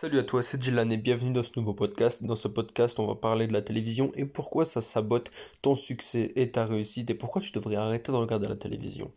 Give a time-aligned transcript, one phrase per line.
[0.00, 2.24] Salut à toi, c'est Dylan et bienvenue dans ce nouveau podcast.
[2.24, 5.30] Dans ce podcast, on va parler de la télévision et pourquoi ça sabote
[5.60, 9.12] ton succès et ta réussite et pourquoi tu devrais arrêter de regarder la télévision.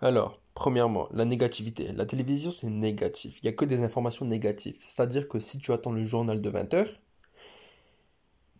[0.00, 1.92] Alors, premièrement, la négativité.
[1.92, 3.40] La télévision, c'est négatif.
[3.42, 4.78] Il n'y a que des informations négatives.
[4.82, 6.86] C'est-à-dire que si tu attends le journal de 20h,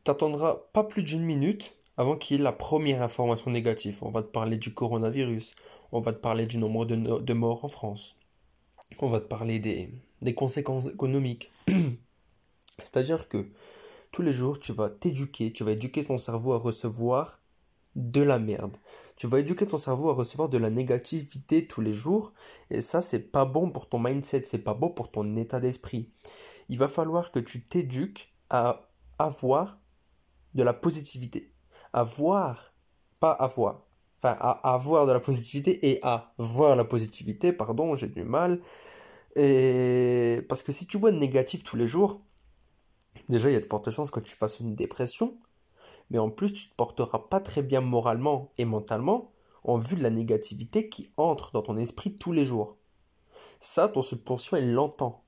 [0.05, 4.01] tu attendras pas plus d'une minute avant qu'il y ait la première information négative.
[4.03, 5.55] On va te parler du coronavirus,
[5.93, 8.19] on va te parler du nombre de morts en France,
[8.99, 9.89] on va te parler des,
[10.25, 11.51] des conséquences économiques.
[12.79, 13.49] C'est-à-dire que
[14.11, 17.41] tous les jours, tu vas t'éduquer, tu vas éduquer ton cerveau à recevoir
[17.97, 18.77] de la merde.
[19.17, 22.33] Tu vas éduquer ton cerveau à recevoir de la négativité tous les jours.
[22.71, 26.11] Et ça, c'est pas bon pour ton mindset, c'est pas bon pour ton état d'esprit.
[26.69, 29.79] Il va falloir que tu t'éduques à avoir
[30.55, 31.53] de la positivité.
[31.93, 32.73] Avoir,
[33.21, 33.87] pas avoir.
[34.19, 38.61] Enfin, à avoir de la positivité et à voir la positivité, pardon, j'ai du mal.
[39.37, 42.23] Et parce que si tu vois négatif tous les jours,
[43.29, 45.39] déjà il y a de fortes chances que tu fasses une dépression,
[46.11, 49.33] mais en plus tu te porteras pas très bien moralement et mentalement
[49.65, 52.77] en vue de la négativité qui entre dans ton esprit tous les jours.
[53.61, 55.25] Ça, ton subconscient, il l'entend.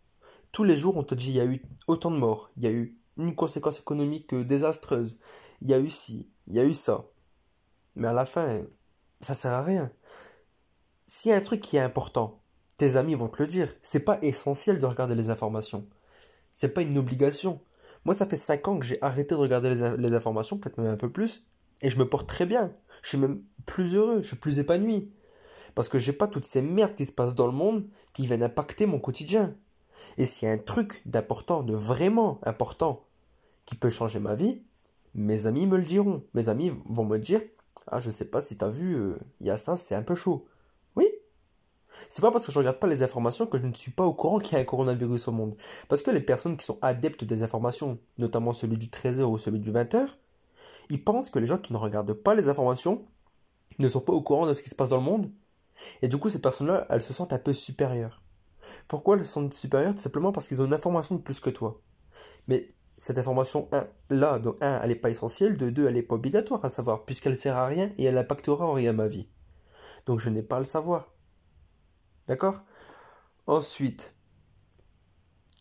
[0.52, 2.66] Tous les jours, on te dit il y a eu autant de morts, il y
[2.66, 5.20] a eu une conséquence économique désastreuse,
[5.62, 7.06] il y a eu ci, il y a eu ça.
[7.96, 8.62] Mais à la fin,
[9.20, 9.90] ça sert à rien.
[11.06, 12.42] S'il y a un truc qui est important,
[12.76, 13.68] tes amis vont te le dire.
[13.82, 15.86] C'est pas essentiel de regarder les informations.
[16.50, 17.60] C'est pas une obligation.
[18.04, 20.96] Moi, ça fait 5 ans que j'ai arrêté de regarder les, informations, peut-être même un
[20.96, 21.46] peu plus,
[21.80, 22.72] et je me porte très bien.
[23.02, 25.10] Je suis même plus heureux, je suis plus épanoui.
[25.74, 28.42] Parce que j'ai pas toutes ces merdes qui se passent dans le monde qui viennent
[28.42, 29.54] impacter mon quotidien.
[30.18, 33.04] Et s'il y a un truc d'important, de vraiment important,
[33.64, 34.62] qui peut changer ma vie,
[35.14, 36.22] mes amis me le diront.
[36.34, 37.40] Mes amis vont me dire
[37.86, 40.14] Ah, je sais pas si t'as vu, euh, il y a ça, c'est un peu
[40.14, 40.46] chaud.
[42.08, 44.14] C'est pas parce que je regarde pas les informations que je ne suis pas au
[44.14, 45.56] courant qu'il y a un coronavirus au monde.
[45.88, 49.60] Parce que les personnes qui sont adeptes des informations, notamment celui du 13h ou celui
[49.60, 50.06] du 20h,
[50.90, 53.06] ils pensent que les gens qui ne regardent pas les informations
[53.78, 55.30] ne sont pas au courant de ce qui se passe dans le monde.
[56.02, 58.22] Et du coup, ces personnes-là, elles se sentent un peu supérieures.
[58.88, 59.94] Pourquoi elles se sentent supérieures?
[59.94, 61.80] Tout simplement parce qu'ils ont une information de plus que toi.
[62.48, 63.68] Mais cette information,
[64.10, 67.04] là, de 1, elle n'est pas essentielle, de 2, elle n'est pas obligatoire à savoir,
[67.04, 69.28] puisqu'elle sert à rien et elle n'impactera en rien ma vie.
[70.06, 71.13] Donc je n'ai pas à le savoir.
[72.28, 72.62] D'accord?
[73.46, 74.14] Ensuite,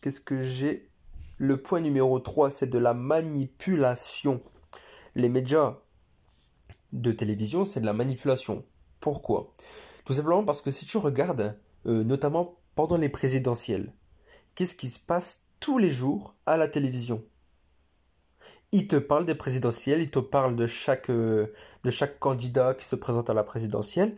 [0.00, 0.90] qu'est-ce que j'ai?
[1.36, 4.40] Le point numéro 3, c'est de la manipulation.
[5.14, 5.78] Les médias
[6.92, 8.64] de télévision, c'est de la manipulation.
[9.00, 9.52] Pourquoi?
[10.04, 13.92] Tout simplement parce que si tu regardes, euh, notamment pendant les présidentielles,
[14.54, 17.24] qu'est-ce qui se passe tous les jours à la télévision?
[18.72, 21.52] Ils te parlent des présidentielles, ils te chaque, euh,
[21.84, 24.16] de chaque candidat qui se présente à la présidentielle.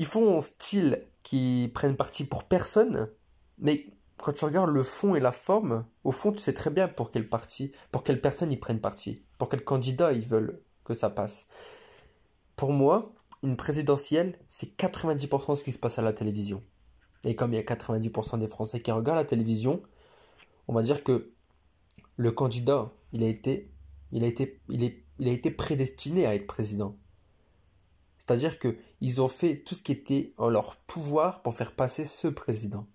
[0.00, 3.10] Ils font un style qui prennent parti pour personne,
[3.58, 3.84] mais
[4.16, 7.10] quand tu regardes le fond et la forme, au fond, tu sais très bien pour
[7.10, 11.10] quelle partie, pour quelle personne ils prennent parti, pour quel candidat ils veulent que ça
[11.10, 11.48] passe.
[12.56, 13.12] Pour moi,
[13.42, 16.62] une présidentielle, c'est 90% de ce qui se passe à la télévision.
[17.24, 19.82] Et comme il y a 90% des Français qui regardent la télévision,
[20.66, 21.30] on va dire que
[22.16, 23.70] le candidat, il a été,
[24.12, 26.96] il a été, il est, il a été prédestiné à être président.
[28.20, 32.28] C'est-à-dire qu'ils ont fait tout ce qui était en leur pouvoir pour faire passer ce
[32.28, 32.86] président.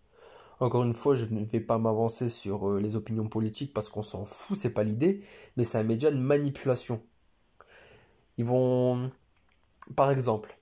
[0.59, 4.03] Encore une fois, je ne vais pas m'avancer sur euh, les opinions politiques parce qu'on
[4.03, 5.21] s'en fout, c'est pas l'idée,
[5.57, 7.01] mais c'est un média de manipulation.
[8.37, 9.11] Ils vont,
[9.95, 10.57] par exemple,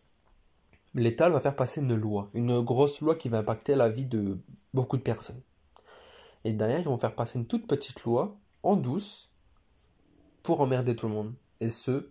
[0.96, 4.40] l'État va faire passer une loi, une grosse loi qui va impacter la vie de
[4.73, 5.41] beaucoup de personnes.
[6.44, 9.29] Et derrière, ils vont faire passer une toute petite loi en douce
[10.41, 11.34] pour emmerder tout le monde.
[11.59, 12.09] Et ce,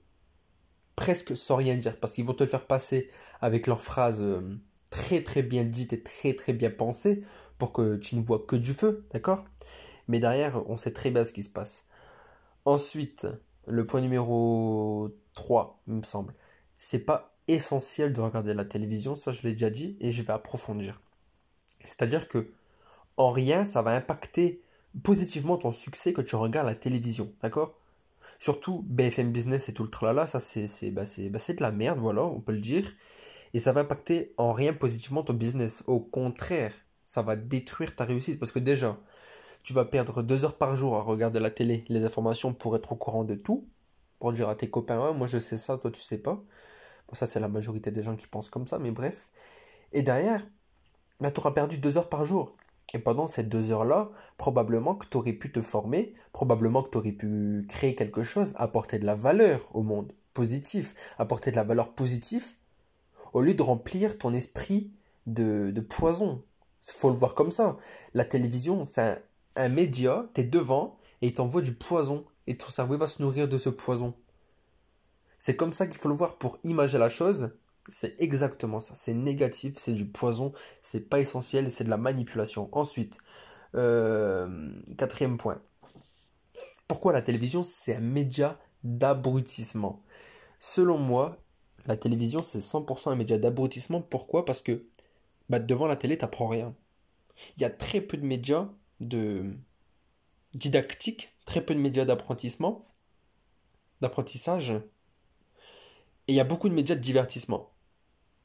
[1.03, 3.09] presque sans rien dire, parce qu'ils vont te le faire passer
[3.41, 4.41] avec leurs phrases euh,
[4.89, 7.23] très très bien dites et très très bien pensées,
[7.59, 9.45] pour que tu ne vois que du feu, d'accord?
[10.07, 11.87] Mais derrière, on sait très bien ce qui se passe.
[12.67, 13.27] Ensuite,
[13.67, 16.35] le point numéro 3, il me semble,
[16.79, 20.33] c'est pas essentiel de regarder la télévision, ça je l'ai déjà dit, et je vais
[20.33, 21.01] approfondir.
[21.85, 22.53] C'est-à-dire que
[23.17, 24.63] en rien, ça va impacter
[25.03, 27.82] positivement ton succès que tu regardes la télévision, d'accord?
[28.39, 32.25] Surtout BFM Business et tout le tralala, ça c'est bah, bah de la merde, voilà,
[32.25, 32.91] on peut le dire.
[33.55, 35.85] Et ça va impacter en rien positivement ton business.
[35.87, 36.73] Au contraire,
[37.05, 38.39] ça va détruire ta réussite.
[38.39, 38.99] Parce que déjà,
[39.63, 42.93] tu vas perdre deux heures par jour à regarder la télé, les informations pour être
[42.93, 43.69] au courant de tout.
[44.19, 46.37] Pour dire à tes copains, moi je sais ça, toi tu sais pas.
[47.09, 49.29] Bon, ça c'est la majorité des gens qui pensent comme ça, mais bref.
[49.93, 50.47] Et derrière,
[51.21, 52.57] bah, tu auras perdu deux heures par jour.
[52.95, 56.99] Et pendant ces deux heures-là, probablement que tu aurais pu te former, probablement que tu
[56.99, 61.65] aurais pu créer quelque chose, apporter de la valeur au monde, positif, apporter de la
[61.65, 62.57] valeur positive,
[63.33, 64.93] au lieu de remplir ton esprit
[65.27, 66.43] de, de poison.
[66.83, 67.79] faut le voir comme ça.
[68.13, 69.19] La télévision, c'est un,
[69.57, 73.49] un média, t'es devant, et il t'envoie du poison, et ton cerveau va se nourrir
[73.49, 74.15] de ce poison.
[75.39, 77.57] C'est comme ça qu'il faut le voir pour imager la chose.
[77.89, 78.95] C'est exactement ça.
[78.95, 82.69] C'est négatif, c'est du poison, c'est pas essentiel, c'est de la manipulation.
[82.73, 83.19] Ensuite,
[83.75, 85.63] euh, quatrième point.
[86.89, 90.03] Pourquoi la télévision, c'est un média d'abrutissement?
[90.61, 91.39] Selon moi,
[91.87, 94.03] la télévision, c'est 100% un média d'abrutissement.
[94.03, 94.45] Pourquoi?
[94.45, 94.87] Parce que
[95.49, 96.75] bah, devant la télé, t'apprends rien.
[97.57, 98.69] Il y a très peu de médias
[99.01, 99.57] de
[100.55, 102.87] didactique, très peu de médias d'apprentissement,
[104.03, 104.73] d'apprentissage.
[106.29, 107.72] Et il y a beaucoup de médias de divertissement.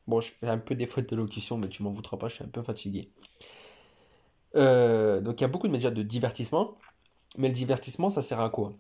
[0.07, 2.43] Bon, je fais un peu des fautes d'élocution, mais tu m'en voudras pas, je suis
[2.43, 3.11] un peu fatigué.
[4.55, 6.77] Euh, donc il y a beaucoup de médias de divertissement,
[7.37, 8.73] mais le divertissement, ça sert à quoi?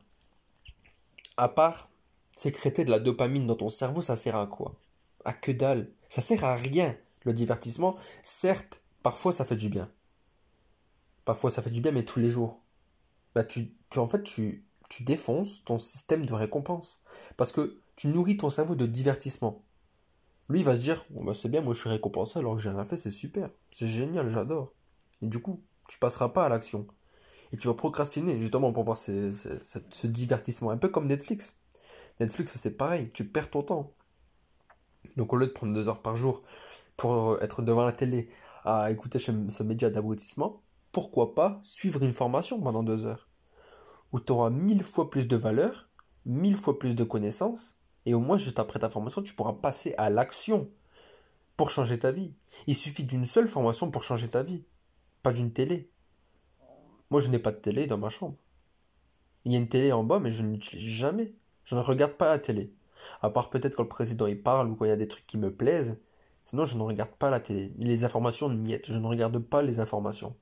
[1.37, 1.89] À part
[2.35, 4.75] sécréter de la dopamine dans ton cerveau, ça sert à quoi?
[5.25, 6.95] À que dalle Ça sert à rien.
[7.23, 9.89] Le divertissement, certes, parfois ça fait du bien.
[11.25, 12.61] Parfois ça fait du bien, mais tous les jours.
[13.35, 17.01] Bah, tu, tu en fait, tu, tu défonces ton système de récompense.
[17.35, 19.61] Parce que tu nourris ton cerveau de divertissement.
[20.49, 22.85] Lui, va se dire, bah, c'est bien, moi je suis récompensé alors que j'ai rien
[22.85, 23.49] fait, c'est super.
[23.71, 24.73] C'est génial, j'adore.
[25.21, 26.87] Et du coup, tu passeras pas à l'action.
[27.51, 30.69] Et tu vas procrastiner justement pour voir ce divertissement.
[30.69, 31.59] Un peu comme Netflix.
[32.19, 33.93] Netflix, c'est pareil, tu perds ton temps.
[35.15, 36.43] Donc au lieu de prendre deux heures par jour
[36.95, 38.29] pour être devant la télé
[38.65, 40.61] à écouter ce média d'abrutissement,
[40.91, 43.29] pourquoi pas suivre une formation pendant deux heures?
[44.11, 45.89] Où tu auras mille fois plus de valeur,
[46.25, 47.76] mille fois plus de connaissances,
[48.07, 50.69] et au moins juste après ta formation, tu pourras passer à l'action
[51.55, 52.33] pour changer ta vie.
[52.65, 54.63] Il suffit d'une seule formation pour changer ta vie
[55.33, 55.89] d'une télé.
[57.09, 58.35] Moi, je n'ai pas de télé dans ma chambre.
[59.45, 61.33] Il y a une télé en bas, mais je ne l'utilise jamais.
[61.63, 62.73] Je ne regarde pas la télé.
[63.21, 65.27] À part peut-être quand le président il parle ou quand il y a des trucs
[65.27, 65.99] qui me plaisent.
[66.45, 67.73] Sinon, je ne regarde pas la télé.
[67.77, 68.85] Les informations miettes.
[68.87, 70.35] Je ne regarde pas les informations.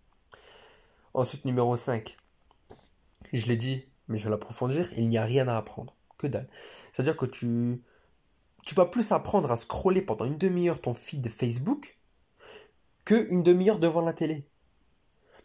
[1.13, 2.15] Ensuite, numéro 5.
[3.33, 4.89] Je l'ai dit, mais je vais l'approfondir.
[4.97, 5.95] Il n'y a rien à apprendre.
[6.17, 6.47] Que dalle.
[6.93, 7.81] C'est-à-dire que tu,
[8.65, 11.97] tu vas plus apprendre à scroller pendant une demi-heure ton feed Facebook
[13.05, 14.47] que une demi-heure devant la télé.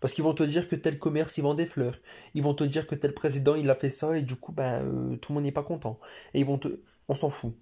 [0.00, 1.96] Parce qu'ils vont te dire que tel commerce, il vend des fleurs.
[2.34, 4.86] Ils vont te dire que tel président, il a fait ça et du coup, ben,
[4.86, 6.00] euh, tout le monde n'est pas content.
[6.32, 6.80] Et ils vont te...
[7.08, 7.54] On s'en fout.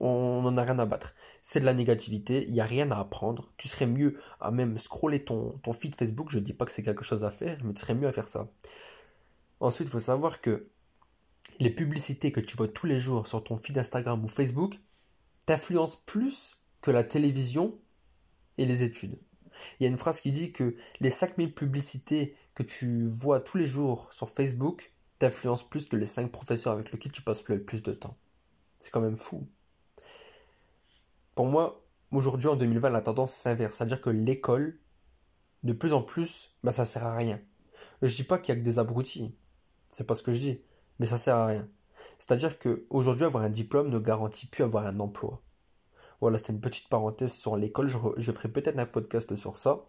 [0.00, 1.14] On n'en a rien à battre.
[1.42, 3.52] C'est de la négativité, il n'y a rien à apprendre.
[3.58, 6.30] Tu serais mieux à même scroller ton, ton feed Facebook.
[6.30, 8.12] Je ne dis pas que c'est quelque chose à faire, mais tu serais mieux à
[8.12, 8.48] faire ça.
[9.60, 10.68] Ensuite, il faut savoir que
[11.60, 14.78] les publicités que tu vois tous les jours sur ton feed Instagram ou Facebook
[15.46, 17.78] t'influencent plus que la télévision
[18.58, 19.18] et les études.
[19.78, 23.56] Il y a une phrase qui dit que les 5000 publicités que tu vois tous
[23.56, 27.62] les jours sur Facebook t'influencent plus que les 5 professeurs avec lesquels tu passes le
[27.62, 28.16] plus de temps.
[28.80, 29.46] C'est quand même fou.
[31.34, 33.76] Pour moi, aujourd'hui en 2020, la tendance s'inverse.
[33.76, 34.78] C'est-à-dire que l'école,
[35.62, 37.40] de plus en plus, bah, ça sert à rien.
[38.02, 39.34] Je dis pas qu'il y a que des abrutis.
[39.90, 40.60] C'est pas ce que je dis.
[40.98, 41.68] Mais ça sert à rien.
[42.18, 45.42] C'est-à-dire qu'aujourd'hui, avoir un diplôme ne garantit plus avoir un emploi.
[46.20, 47.88] Voilà, c'était une petite parenthèse sur l'école.
[47.88, 49.86] Je, ferai peut-être un podcast sur ça.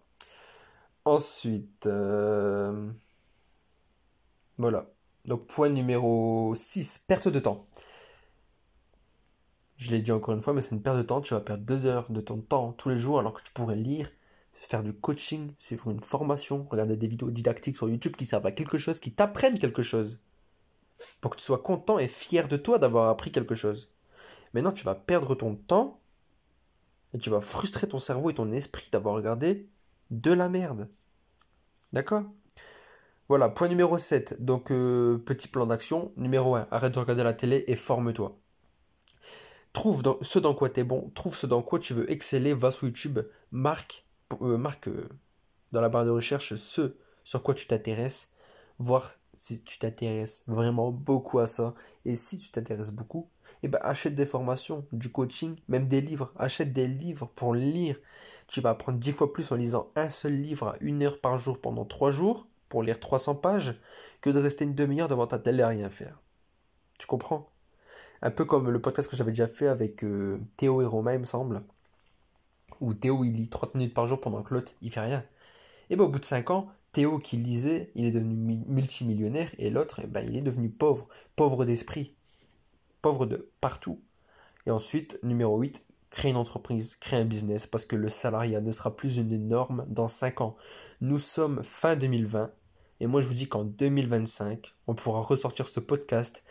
[1.05, 2.91] Ensuite, euh,
[4.57, 4.91] voilà.
[5.25, 7.65] Donc, point numéro 6, perte de temps.
[9.77, 11.21] Je l'ai dit encore une fois, mais c'est une perte de temps.
[11.21, 13.75] Tu vas perdre deux heures de ton temps tous les jours alors que tu pourrais
[13.75, 14.09] lire,
[14.53, 18.51] faire du coaching, suivre une formation, regarder des vidéos didactiques sur YouTube qui servent à
[18.51, 20.19] quelque chose, qui t'apprennent quelque chose.
[21.21, 23.91] Pour que tu sois content et fier de toi d'avoir appris quelque chose.
[24.53, 25.99] Maintenant, tu vas perdre ton temps
[27.13, 29.69] et tu vas frustrer ton cerveau et ton esprit d'avoir regardé
[30.11, 30.89] de la merde.
[31.93, 32.23] D'accord?
[33.27, 34.43] Voilà, point numéro 7.
[34.43, 36.11] Donc, euh, petit plan d'action.
[36.15, 38.37] Numéro 1, arrête de regarder la télé et forme-toi.
[39.73, 42.71] Trouve ce dans quoi tu es bon, trouve ce dans quoi tu veux exceller, va
[42.71, 43.19] sur YouTube,
[43.51, 44.05] marque,
[44.41, 45.09] euh, marque euh,
[45.73, 48.31] dans la barre de recherche ce sur quoi tu t'intéresses,
[48.79, 51.73] voir si tu t'intéresses vraiment beaucoup à ça.
[52.05, 53.27] Et si tu t'intéresses beaucoup,
[53.63, 56.31] eh ben, achète des formations, du coaching, même des livres.
[56.37, 57.97] Achète des livres pour lire.
[58.47, 61.37] Tu vas apprendre dix fois plus en lisant un seul livre à une heure par
[61.37, 63.79] jour pendant trois jours pour lire 300 pages
[64.21, 66.19] que de rester une demi-heure devant ta télé à rien faire.
[66.99, 67.49] Tu comprends?
[68.21, 71.19] Un peu comme le podcast que j'avais déjà fait avec euh, Théo et Romain, il
[71.19, 71.63] me semble.
[72.81, 75.23] Où Théo il lit 30 minutes par jour pendant que l'autre il fait rien.
[75.89, 79.69] Et bien au bout de 5 ans, Théo qui lisait, il est devenu multimillionnaire et
[79.69, 82.15] l'autre, eh ben, il est devenu pauvre, pauvre d'esprit,
[83.01, 83.99] pauvre de partout.
[84.65, 88.71] Et ensuite, numéro 8, créer une entreprise, créer un business parce que le salariat ne
[88.71, 90.55] sera plus une norme dans 5 ans.
[91.01, 92.53] Nous sommes fin 2020
[93.01, 96.45] et moi je vous dis qu'en 2025, on pourra ressortir ce podcast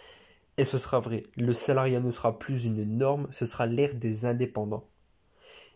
[0.59, 1.23] et ce sera vrai.
[1.39, 4.91] Le salariat ne sera plus une norme, ce sera l'ère des indépendants.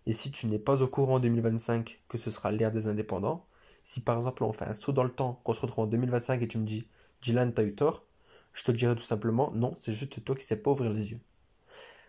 [0.05, 3.48] Et si tu n'es pas au courant en 2025 que ce sera l'ère des indépendants,
[3.89, 6.43] si par exemple on fait un saut dans le temps, qu'on se retrouve en 2025
[6.43, 6.87] et tu me dis,
[7.23, 8.05] Dylan, t'as eu tort,
[8.53, 11.21] je te dirais tout simplement, non, c'est juste toi qui sais pas ouvrir les yeux.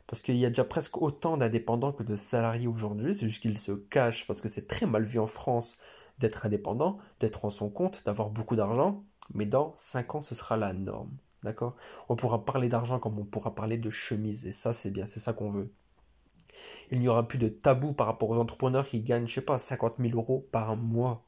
[0.06, 3.58] Parce qu'il y a déjà presque autant d'indépendants que de salariés aujourd'hui, c'est juste qu'ils
[3.58, 5.78] se cachent parce que c'est très mal vu en France
[6.18, 10.58] d'être indépendant, d'être en son compte, d'avoir beaucoup d'argent, mais dans 5 ans ce sera
[10.58, 11.16] la norme.
[11.44, 11.78] D'accord?
[12.10, 15.22] On pourra parler d'argent comme on pourra parler de chemise, et ça c'est bien, c'est
[15.22, 15.72] ça qu'on veut.
[16.92, 19.58] Il n'y aura plus de tabou par rapport aux entrepreneurs qui gagnent, je sais pas,
[19.58, 21.24] 50 000 euros par mois.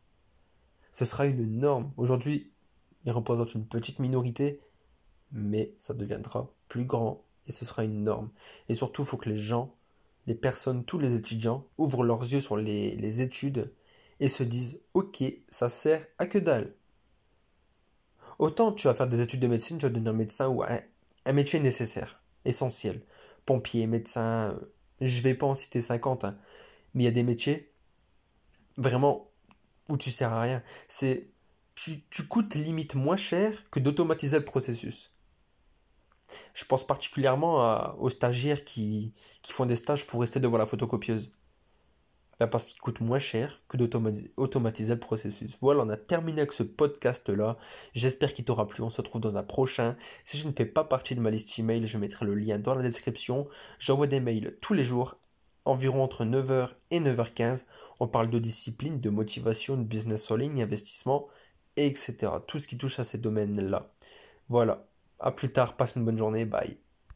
[0.92, 1.92] Ce sera une norme.
[1.98, 2.52] Aujourd'hui,
[3.06, 4.62] ils représentent une petite minorité,
[5.32, 8.30] mais ça deviendra plus grand et ce sera une norme.
[8.70, 9.76] Et surtout, il faut que les gens,
[10.28, 13.74] les personnes, tous les étudiants ouvrent leurs yeux sur les, études
[14.20, 16.74] et se disent Ok, ça sert à que dalle.
[18.40, 20.80] Autant tu vas faire des études de médecine, tu vas devenir médecin ou un,
[21.26, 23.02] un métier nécessaire, essentiel.
[23.46, 24.66] Pompier, médecin, euh,
[25.00, 26.38] je vais pas en citer 50, hein.
[26.94, 27.72] mais il y a des métiers
[28.78, 29.31] vraiment
[29.90, 30.64] où tu sers à rien.
[30.88, 31.32] C'est
[31.76, 35.14] tu, coûtes limite moins cher que d'automatiser le processus.
[36.54, 41.34] Je pense particulièrement aux stagiaires qui, font des stages pour rester devant la photocopieuse.
[42.40, 45.60] Ben, parce qu'il coûte moins cher que d'automatiser le processus.
[45.62, 47.58] Voilà, on a terminé avec ce podcast-là.
[47.94, 48.82] J'espère qu'il t'aura plu.
[48.82, 49.96] On se retrouve dans un prochain.
[50.26, 52.74] Si je ne fais pas partie de ma liste email, je mettrai le lien dans
[52.74, 53.48] la description.
[53.78, 55.18] J'envoie des mails tous les jours,
[55.66, 57.66] environ entre 9h et 9h15.
[58.00, 61.28] On parle de discipline, de motivation, de business en ligne, investissement,
[61.78, 62.34] etc.
[62.48, 63.92] Tout ce qui touche à ces domaines-là.
[64.50, 64.88] Voilà.
[65.20, 65.78] À plus tard.
[65.78, 66.46] Passe une bonne journée.
[66.46, 66.78] Bye.